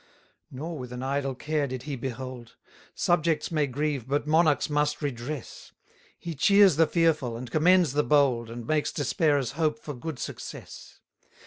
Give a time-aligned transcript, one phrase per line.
[0.49, 2.55] 242 Nor with an idle care did he behold:
[2.95, 5.73] Subjects may grieve, but monarchs must redress;
[6.17, 11.01] He cheers the fearful, and commends the bold, And makes despairers hope for good success.